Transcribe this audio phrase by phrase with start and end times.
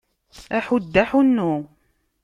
[0.57, 1.53] Aḥuddu, aḥunnu!